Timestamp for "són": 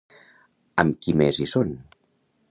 1.51-1.75